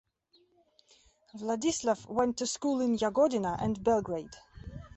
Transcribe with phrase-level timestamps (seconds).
[1.35, 4.35] Vladislav went to school in Jagodina and Belgrade.